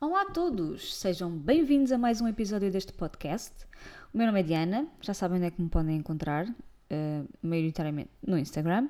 [0.00, 3.52] Olá a todos, sejam bem-vindos a mais um episódio deste podcast.
[4.14, 8.10] O meu nome é Diana, já sabem onde é que me podem encontrar, uh, maioritariamente
[8.24, 8.88] no Instagram.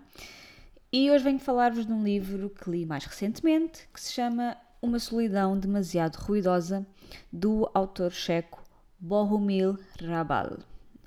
[0.93, 4.99] E hoje venho falar-vos de um livro que li mais recentemente, que se chama Uma
[4.99, 6.87] Solidão Demasiado Ruidosa,
[7.33, 8.63] do autor checo
[9.01, 10.59] Bohumil Rabal.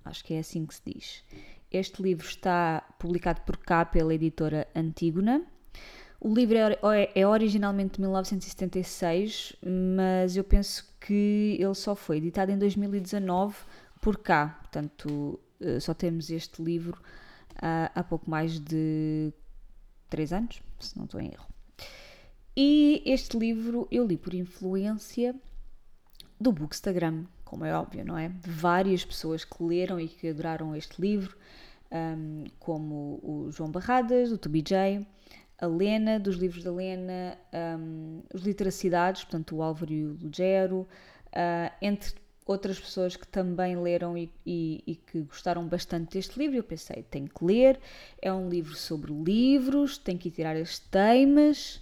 [0.04, 1.24] Acho que é assim que se diz.
[1.70, 5.46] Este livro está publicado por cá pela editora Antígona
[6.24, 9.56] o livro é, é, é originalmente de 1976,
[10.00, 13.56] mas eu penso que ele só foi editado em 2019
[14.00, 14.60] por cá.
[14.62, 17.02] Portanto, eh, só temos este livro
[17.60, 19.34] há, há pouco mais de
[20.12, 21.48] 3 anos, se não estou em erro.
[22.56, 25.34] E este livro eu li por influência
[26.40, 28.30] do Bookstagram, como é óbvio, não é?
[28.30, 31.36] De várias pessoas que leram e que adoraram este livro,
[31.92, 35.06] um, como o João Barradas, o Toby J,
[35.62, 37.38] a Lena, dos livros da Lena,
[37.80, 40.88] um, os Literacidades, portanto o Álvaro e o Lugero,
[41.28, 42.16] uh, entre
[42.46, 46.58] outras pessoas que também leram e, e, e, que gostaram bastante deste livro.
[46.58, 47.80] Eu pensei, tenho que ler,
[48.20, 51.80] é um livro sobre livros, tenho que tirar as temas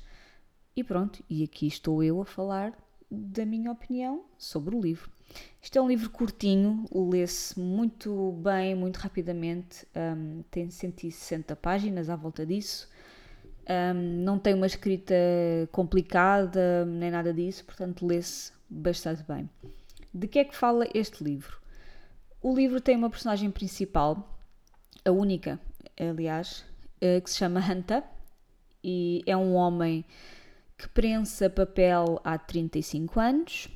[0.76, 1.24] e pronto.
[1.30, 2.78] E aqui estou eu a falar
[3.10, 5.10] da minha opinião sobre o livro.
[5.62, 12.16] Isto é um livro curtinho, lê-se muito bem, muito rapidamente, um, tem 160 páginas à
[12.16, 12.90] volta disso.
[13.68, 15.14] Um, não tem uma escrita
[15.72, 19.50] complicada, nem nada disso, portanto lê-se bastante bem.
[20.14, 21.60] De que é que fala este livro?
[22.42, 24.40] O livro tem uma personagem principal,
[25.06, 25.60] a única,
[26.00, 26.66] aliás,
[27.02, 28.04] eh, que se chama Hanta,
[28.84, 30.06] e é um homem
[30.78, 33.68] que prensa papel há 35 anos.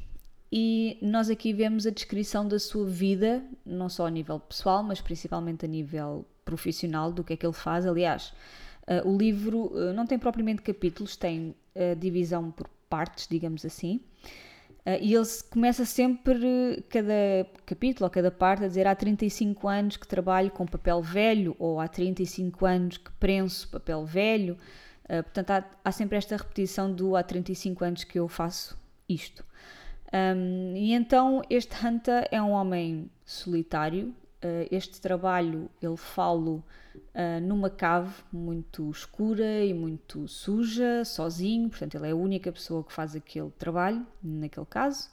[0.51, 5.01] E nós aqui vemos a descrição da sua vida, não só a nível pessoal, mas
[5.01, 7.85] principalmente a nível profissional, do que é que ele faz.
[7.85, 8.33] Aliás,
[8.87, 14.01] Uh, o livro uh, não tem propriamente capítulos, tem uh, divisão por partes, digamos assim.
[15.01, 20.05] e ele começa sempre, cada capítulo ou cada parte, a dizer há 35 anos que
[20.05, 24.57] trabalho com papel velho, ou há 35 anos que prenso papel velho.
[25.07, 28.77] portanto, há, há, sempre esta repetição do há 35 anos que eu faço
[29.09, 29.43] isto.
[30.13, 34.13] Um, e então este Hunter é um homem solitário.
[34.71, 36.63] Este trabalho ele falo
[36.95, 42.83] uh, numa cave muito escura e muito suja, sozinho, portanto, ele é a única pessoa
[42.83, 45.09] que faz aquele trabalho, naquele caso.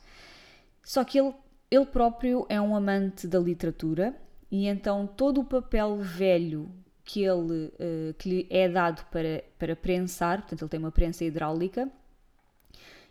[0.83, 1.35] Só que ele,
[1.71, 4.15] ele próprio é um amante da literatura
[4.51, 6.71] e então todo o papel velho
[7.05, 11.25] que ele uh, que lhe é dado para, para prensar, portanto, ele tem uma prensa
[11.25, 11.91] hidráulica.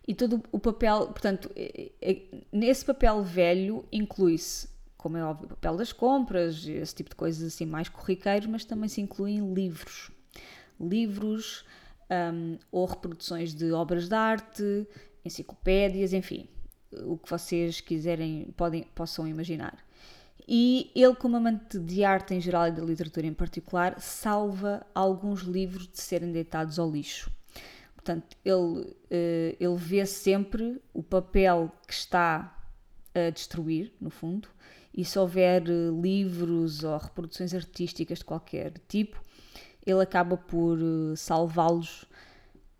[0.07, 1.51] E todo o papel, portanto,
[2.51, 4.68] nesse papel velho inclui-se
[5.00, 8.90] como é óbvio, papel das compras, esse tipo de coisas assim mais corriqueiros, mas também
[8.90, 10.12] se incluem livros.
[10.78, 11.64] Livros
[12.12, 14.86] um, ou reproduções de obras de arte,
[15.24, 16.50] enciclopédias, enfim,
[17.06, 19.78] o que vocês quiserem, podem, possam imaginar.
[20.46, 25.44] E ele, como amante de arte em geral e da literatura em particular, salva alguns
[25.44, 27.31] livros de serem deitados ao lixo.
[27.96, 32.54] Portanto, ele, eh, ele vê sempre o papel que está
[33.14, 34.50] a destruir, no fundo,
[35.00, 39.24] e se houver eh, livros ou reproduções artísticas de qualquer tipo,
[39.86, 42.04] ele acaba por eh, salvá-los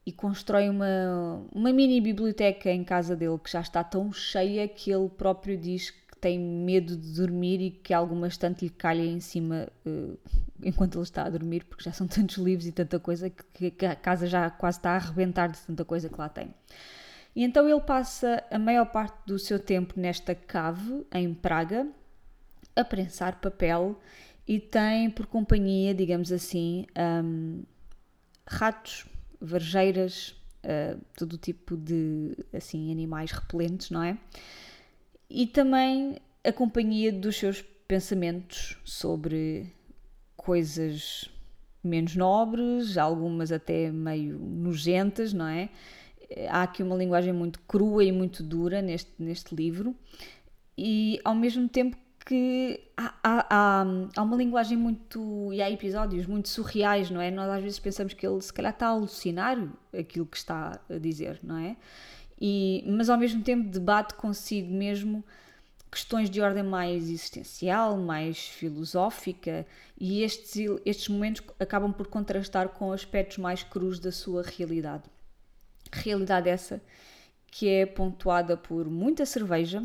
[0.06, 4.92] e constrói uma, uma mini biblioteca em casa dele que já está tão cheia que
[4.92, 9.22] ele próprio diz que tem medo de dormir e que alguma estante lhe calha em
[9.22, 10.20] cima uh,
[10.62, 13.86] enquanto ele está a dormir, porque já são tantos livros e tanta coisa que, que
[13.86, 16.54] a casa já quase está a arrebentar de tanta coisa que lá tem.
[17.34, 21.88] E então ele passa a maior parte do seu tempo nesta cave em Praga,
[22.80, 24.00] a prensar papel
[24.48, 26.86] e tem por companhia, digamos assim,
[27.24, 27.62] um,
[28.48, 29.06] ratos,
[29.40, 34.18] varjeiras, uh, todo tipo de assim animais repelentes, não é?
[35.30, 39.72] E também a companhia dos seus pensamentos sobre
[40.36, 41.30] coisas
[41.84, 45.70] menos nobres, algumas até meio nojentas, não é?
[46.50, 49.96] Há aqui uma linguagem muito crua e muito dura neste, neste livro,
[50.78, 51.98] e ao mesmo tempo
[52.30, 53.84] que há, há,
[54.16, 55.52] há, uma linguagem muito.
[55.52, 57.32] e há episódios muito surreais, não é?
[57.32, 59.58] Nós às vezes pensamos que ele se calhar está a alucinar
[59.92, 61.76] aquilo que está a dizer, não é?
[62.40, 65.26] E, mas ao mesmo tempo debate consigo mesmo
[65.92, 69.66] questões de ordem mais existencial, mais filosófica,
[70.00, 75.06] e estes, estes momentos acabam por contrastar com aspectos mais crus da sua realidade.
[75.92, 76.80] Realidade essa
[77.48, 79.84] que é pontuada por muita cerveja,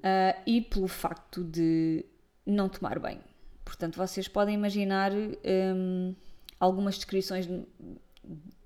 [0.00, 2.04] uh, e pelo facto de
[2.44, 3.20] não tomar banho.
[3.64, 6.14] Portanto, vocês podem imaginar um,
[6.58, 7.62] algumas descrições de,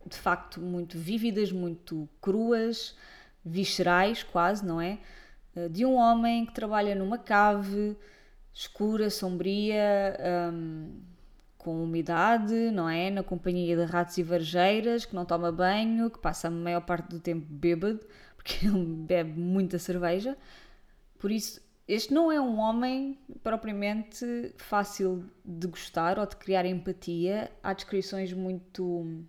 [0.06, 2.96] de, facto muito vívidas, muito cruas,
[3.44, 4.98] viscerais, quase, não é?
[5.54, 7.96] Uh, de um homem que trabalha numa cave
[8.52, 10.16] escura, sombria,
[10.52, 11.02] um,
[11.58, 13.10] com umidade, não é?
[13.10, 17.08] Na companhia de ratos e varjeiras, que não toma banho, que passa a maior parte
[17.08, 18.00] do tempo bêbado,
[18.36, 20.36] porque ele bebe muita cerveja.
[21.24, 27.50] Por isso, este não é um homem propriamente fácil de gostar ou de criar empatia.
[27.62, 29.24] Há descrições muito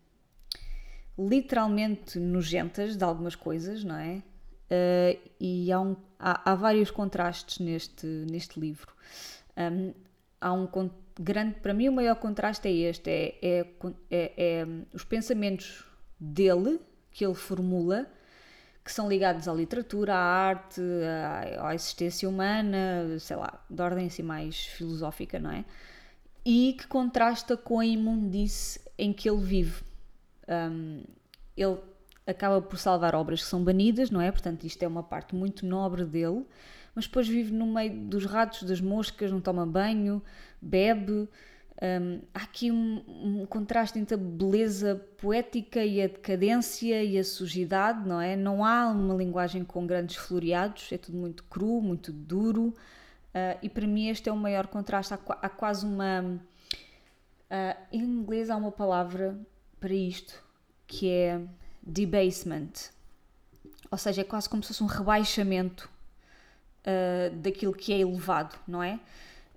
[1.18, 4.22] literalmente nojentas de algumas coisas, não é?
[4.70, 8.94] Uh, e há, um, há, há, vários contrastes neste, neste livro.
[9.56, 9.94] Um,
[10.42, 10.68] há um
[11.18, 13.68] grande, para mim, o maior contraste é este: é, é,
[14.12, 15.86] é, é os pensamentos
[16.20, 16.78] dele
[17.10, 18.06] que ele formula
[18.86, 20.80] que são ligados à literatura, à arte,
[21.60, 25.66] à, à, existência humana, sei lá, de ordem assim mais filosófica, não é?
[26.46, 29.82] E que contrasta com a imundice em que ele vive.
[30.48, 31.04] Um,
[31.58, 31.80] ele
[32.28, 34.32] acaba por salvar obras que são banidas, não é?
[34.32, 36.46] Portanto, isto é uma parte muito nobre dele,
[36.94, 40.22] mas depois vive no meio dos ratos, das moscas, não toma banho,
[40.62, 41.28] bebe.
[41.82, 47.24] Um, há aqui um, um, contraste entre a beleza poética e a decadência e a
[47.24, 48.36] sujidade, não é?
[48.36, 53.68] Não há uma linguagem com grandes floreados, é tudo muito cru, muito duro, uh, e
[53.68, 55.14] para mim este é o maior contraste.
[55.14, 56.40] Há, há quase uma.
[57.52, 59.38] Uh, em inglês há uma palavra
[59.80, 60.42] para isto
[60.88, 61.42] que é
[61.84, 62.72] debasement,
[63.92, 65.90] ou seja, é quase como se fosse um rebaixamento
[66.86, 69.00] uh, daquilo que é elevado, não é?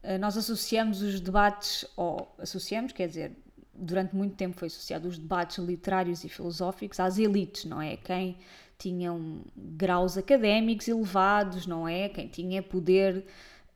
[0.08, 3.32] Eh, nós associamos os debates, ou associamos, quer dizer,
[3.74, 7.98] durante muito tempo foi associado os debates literários e filosóficos às elites, não é?
[7.98, 8.38] Quem
[8.78, 12.08] tinham graus académicos elevados, não é?
[12.08, 13.26] Quem tinha poder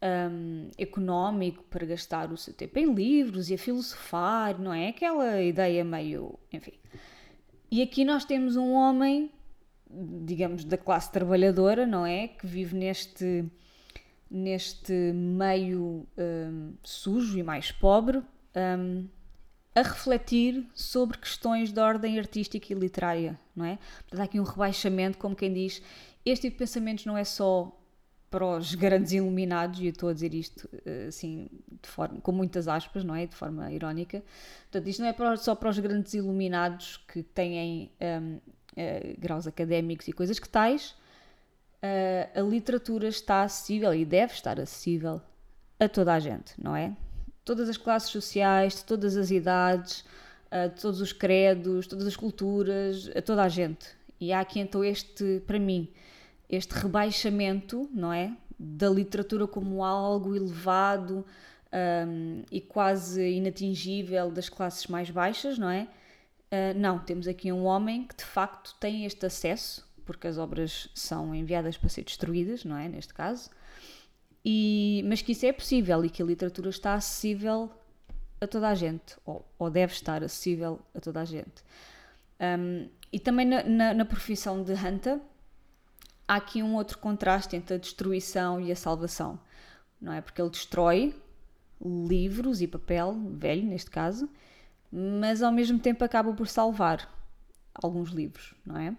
[0.03, 4.89] um, económico para gastar o seu tempo em livros e a filosofar, não é?
[4.89, 6.39] Aquela ideia meio.
[6.51, 6.73] enfim.
[7.71, 9.31] E aqui nós temos um homem,
[10.25, 12.29] digamos, da classe trabalhadora, não é?
[12.29, 13.45] Que vive neste
[14.33, 18.23] neste meio um, sujo e mais pobre,
[18.79, 19.07] um,
[19.75, 23.79] a refletir sobre questões de ordem artística e literária, não é?
[24.01, 25.83] Portanto, há aqui um rebaixamento, como quem diz,
[26.25, 27.79] este tipo de pensamentos não é só
[28.31, 31.51] para os grandes iluminados, e eu estou a dizer isto eh, assim,
[31.83, 33.27] de forma, com muitas aspas, não é?
[33.27, 34.23] De forma irónica.
[34.71, 38.41] Portanto, isto não é só para os grandes iluminados que têm um, uh,
[38.77, 40.95] eh, graus académicos e coisas que tais,
[41.83, 45.21] uh, a literatura está acessível e deve estar acessível
[45.79, 46.97] a toda a gente, não é?
[47.45, 50.05] Todas as classes sociais, de todas as idades,
[50.75, 53.89] de todos os credos, todas as culturas, a toda a gente.
[54.21, 55.89] E há aqui então este, para mim,
[56.49, 58.37] este rebaixamento, não é?
[58.57, 61.27] Da literatura como algo elevado
[62.07, 65.89] um, e quase inatingível das classes mais baixas, não é?
[66.53, 70.89] Uh, não, temos aqui um homem que de facto tem este acesso porque as obras
[70.95, 72.89] são enviadas para ser destruídas, não é?
[72.89, 73.51] Neste caso.
[74.45, 77.71] E, mas que isso é possível e que a literatura está acessível
[78.41, 81.63] a toda a gente, ou, ou deve estar acessível a toda a gente.
[82.41, 85.21] Um, e também na, na, na, profissão de Hunter,
[86.27, 89.39] há aqui um outro contraste entre a destruição e a salvação,
[90.01, 90.21] não é?
[90.21, 91.15] Porque ele destrói
[91.81, 94.29] livros e papel, velho neste caso,
[94.91, 97.09] mas ao mesmo tempo acaba por salvar
[97.75, 98.97] alguns livros, não é?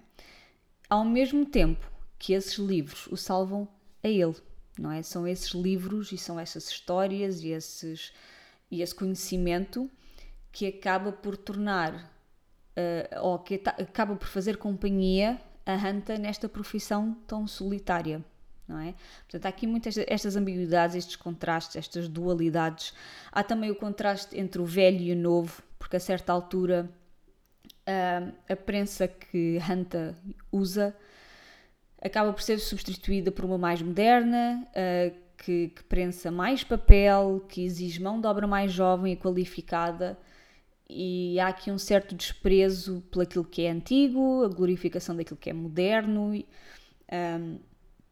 [0.93, 3.67] Ao mesmo tempo que esses livros o salvam
[4.03, 4.35] a ele,
[4.77, 5.01] não é?
[5.01, 8.13] São esses livros e são essas histórias e, esses,
[8.69, 9.89] e esse conhecimento
[10.51, 17.17] que acaba por tornar, uh, ou que acaba por fazer companhia a Hanta nesta profissão
[17.25, 18.23] tão solitária.
[18.67, 18.93] Não é?
[19.23, 22.93] Portanto, há aqui muitas estas ambiguidades, estes contrastes, estas dualidades.
[23.31, 26.87] Há também o contraste entre o velho e o novo, porque a certa altura
[28.47, 30.17] a prensa que Hanta
[30.51, 30.95] usa
[32.01, 37.63] acaba por ser substituída por uma mais moderna, uh, que, que prensa mais papel, que
[37.63, 40.17] exige mão de obra mais jovem e qualificada.
[40.89, 45.49] E há aqui um certo desprezo por aquilo que é antigo, a glorificação daquilo que
[45.49, 46.31] é moderno,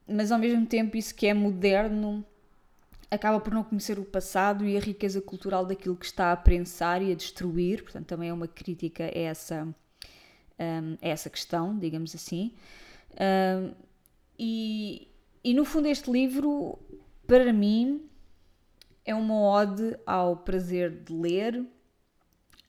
[0.07, 2.25] mas ao mesmo tempo isso que é moderno
[3.11, 7.01] acaba por não conhecer o passado e a riqueza cultural daquilo que está a prensar
[7.01, 12.15] e a destruir, portanto, também é uma crítica a essa, um, a essa questão, digamos
[12.15, 12.53] assim.
[13.11, 13.73] Um,
[14.39, 15.09] e,
[15.43, 16.79] e no fundo, este livro,
[17.27, 18.09] para mim,
[19.03, 21.65] é uma ode ao prazer de ler,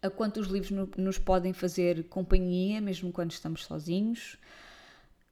[0.03, 4.37] a quanto os livros no, nos podem fazer companhia, mesmo quando estamos sozinhos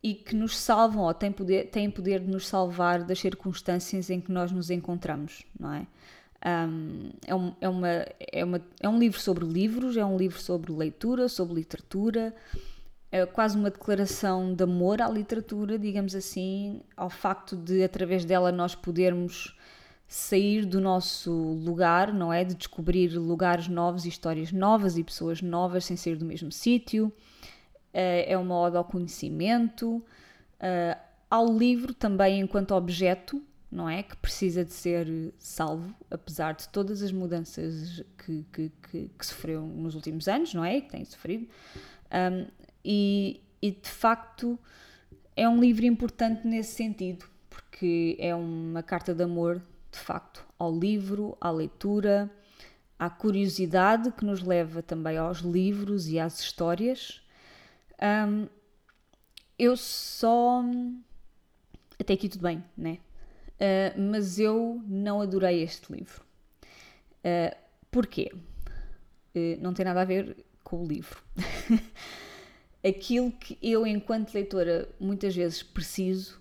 [0.02, 4.20] e que nos salvam ou têm poder, têm poder de nos salvar das circunstâncias em
[4.20, 5.86] que nós nos encontramos, não é?
[6.42, 10.40] Um, é, um, é, uma, é, uma, é um livro sobre livros, é um livro
[10.40, 12.34] sobre leitura, sobre literatura,
[13.12, 18.50] é quase uma declaração de amor à literatura, digamos assim, ao facto de, através dela,
[18.50, 19.54] nós podermos
[20.08, 22.42] sair do nosso lugar, não é?
[22.42, 27.12] De descobrir lugares novos, histórias novas e pessoas novas sem sair do mesmo sítio.
[27.92, 30.04] É uma ode ao conhecimento,
[31.28, 34.02] ao livro também enquanto objeto, não é?
[34.02, 39.62] Que precisa de ser salvo, apesar de todas as mudanças que, que, que, que sofreu
[39.62, 40.78] nos últimos anos, não é?
[40.78, 41.48] E que tem sofrido.
[42.12, 42.46] Um,
[42.84, 44.58] e, e de facto
[45.36, 50.76] é um livro importante nesse sentido, porque é uma carta de amor, de facto, ao
[50.76, 52.30] livro, à leitura,
[52.98, 57.22] à curiosidade que nos leva também aos livros e às histórias.
[58.02, 58.48] Um,
[59.58, 60.62] eu só.
[61.98, 62.98] Até aqui tudo bem, né?
[63.56, 66.22] Uh, mas eu não adorei este livro.
[67.18, 67.54] Uh,
[67.90, 68.32] porquê?
[69.34, 71.22] Uh, não tem nada a ver com o livro.
[72.82, 76.40] Aquilo que eu, enquanto leitora, muitas vezes preciso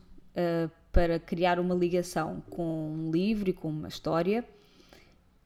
[0.93, 4.45] para criar uma ligação com um livro e com uma história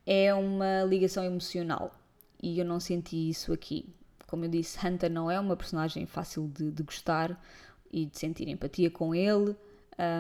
[0.06, 2.00] é uma ligação emocional.
[2.42, 3.88] E eu não senti isso aqui.
[4.34, 7.40] Como eu disse, Hunter não é uma personagem fácil de, de gostar
[7.92, 9.56] e de sentir empatia com ele,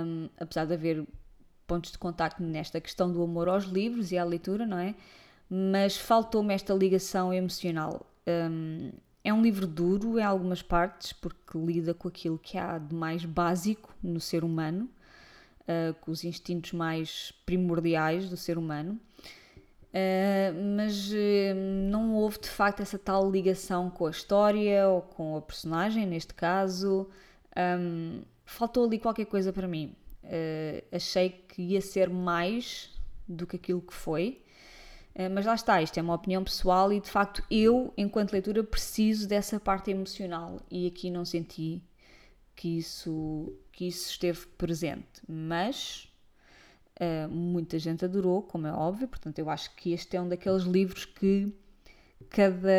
[0.05, 1.03] um, apesar de haver
[1.65, 4.93] pontos de contacto nesta questão do amor aos livros e à leitura, não é?
[5.50, 8.05] Mas faltou-me esta ligação emocional.
[8.27, 8.91] Um,
[9.24, 13.25] é um livro duro em algumas partes, porque lida com aquilo que há de mais
[13.25, 14.88] básico no ser humano,
[15.62, 19.00] uh, com os instintos mais primordiais do ser humano.
[19.93, 25.38] Uh, mas uh, não houve de facto essa tal ligação com a história ou com
[25.38, 27.07] a personagem, neste caso.
[27.55, 29.95] Um, faltou ali qualquer coisa para mim.
[30.23, 32.89] Uh, achei que ia ser mais
[33.27, 34.39] do que aquilo que foi.
[35.31, 39.27] Mas lá está, isto é uma opinião pessoal e de facto eu, enquanto leitura, preciso
[39.27, 41.83] dessa parte emocional e aqui não senti
[42.55, 45.21] que isso, que isso esteve presente.
[45.27, 46.12] Mas
[47.00, 50.63] uh, muita gente adorou, como é óbvio, portanto eu acho que este é um daqueles
[50.63, 51.53] livros que
[52.29, 52.69] cada,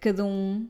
[0.00, 0.68] cada um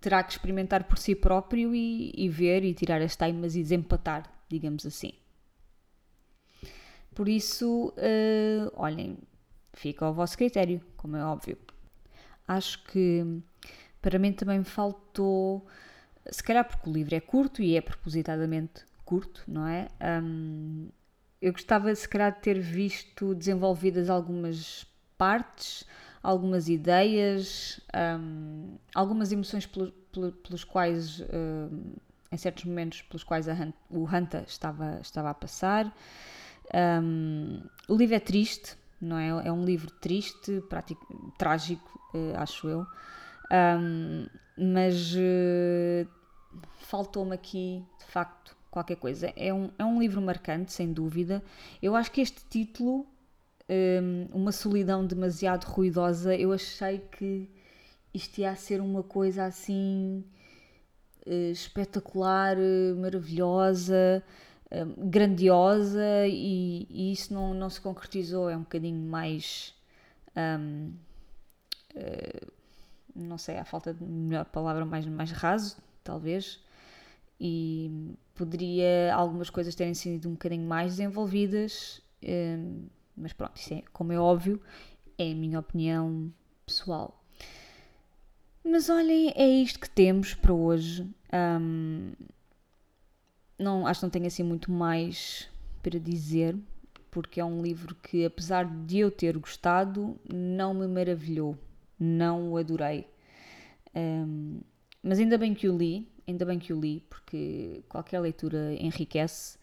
[0.00, 4.30] terá que experimentar por si próprio e, e ver e tirar as taimas e desempatar,
[4.48, 5.12] digamos assim.
[7.14, 9.18] Por isso, uh, olhem,
[9.74, 11.58] fica ao vosso critério, como é óbvio.
[12.48, 13.42] Acho que
[14.00, 15.66] para mim também faltou,
[16.30, 19.88] se calhar porque o livro é curto e é propositadamente curto, não é?
[20.22, 20.88] Um,
[21.40, 25.86] eu gostava, se calhar, de ter visto desenvolvidas algumas partes
[26.22, 27.80] algumas ideias,
[28.20, 29.92] um, algumas emoções pelos,
[30.42, 31.94] pelos quais, um,
[32.30, 33.46] em certos momentos, pelos quais
[33.90, 35.92] o Hunter estava, estava a passar.
[37.02, 39.28] Um, o livro é triste, não é?
[39.48, 42.86] É um livro triste, prático, trágico, uh, acho eu.
[44.56, 46.08] mas uh,
[46.78, 49.32] faltou-me aqui, de facto, qualquer coisa.
[49.36, 51.42] É um, é um livro marcante, sem dúvida.
[51.82, 53.06] Eu acho que este título
[53.70, 57.48] um, uma solidão demasiado ruidosa, eu achei que
[58.12, 60.24] isto ia ser uma coisa assim
[61.26, 64.22] uh, espetacular, uh, maravilhosa,
[64.72, 68.50] uh, grandiosa e, e, isso não, não se concretizou.
[68.50, 69.74] É um bocadinho mais.
[70.36, 70.92] Um,
[73.14, 76.60] não sei, a falta de melhor palavra, mais, mais raso, talvez.
[77.38, 82.00] E poderia algumas coisas terem sido um bocadinho mais desenvolvidas.
[82.24, 84.60] Um, mas pronto, isso é, como é óbvio,
[85.18, 86.32] é a minha opinião
[86.64, 87.22] pessoal.
[88.64, 91.06] Mas olhem, é isto que temos para hoje.
[91.60, 92.12] Um,
[93.58, 95.46] não, acho que não tenho assim muito mais
[95.82, 96.56] para dizer,
[97.10, 101.58] porque é um livro que, apesar de eu ter gostado, não me maravilhou,
[101.98, 103.06] não o adorei.
[103.94, 104.60] Um,
[105.02, 109.60] mas ainda bem que o li, ainda bem que o li, porque qualquer leitura enriquece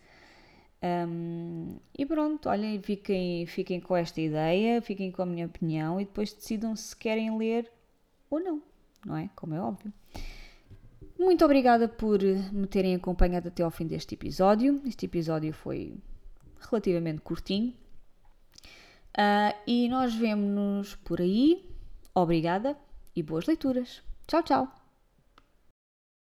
[0.82, 6.06] um, e pronto, olhem, fiquem, fiquem com esta ideia, fiquem com a minha opinião e
[6.06, 7.72] depois decidam se querem ler
[8.30, 8.62] ou não,
[9.06, 9.30] não é?
[9.36, 9.92] Como é óbvio.
[11.18, 14.80] Muito obrigada por me terem acompanhado até ao fim deste episódio.
[14.86, 15.96] Este episódio foi
[16.70, 17.74] relativamente curtinho.
[19.18, 21.68] Uh, e nós vemos-nos por aí.
[22.14, 22.78] Obrigada
[23.16, 24.04] e boas leituras.
[24.28, 24.87] Tchau, tchau!